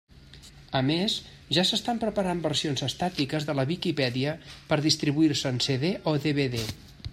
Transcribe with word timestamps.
A 0.77 0.79
més, 0.85 1.17
ja 1.57 1.65
s'estan 1.71 1.99
preparant 2.05 2.41
versions 2.45 2.81
estàtiques 2.89 3.47
de 3.51 3.57
la 3.59 3.67
Viquipèdia 3.73 4.35
per 4.73 4.81
distribuir-se 4.89 5.55
en 5.55 5.63
CD 5.69 5.93
o 6.15 6.19
DVD. 6.27 6.61